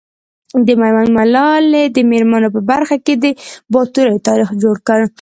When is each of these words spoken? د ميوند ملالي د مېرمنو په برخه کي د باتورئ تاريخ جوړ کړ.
د 0.65 0.69
ميوند 0.81 1.09
ملالي 1.17 1.83
د 1.95 1.97
مېرمنو 2.11 2.47
په 2.55 2.61
برخه 2.71 2.95
کي 3.05 3.13
د 3.23 3.25
باتورئ 3.73 4.17
تاريخ 4.27 4.49
جوړ 4.63 4.75
کړ. 4.87 5.01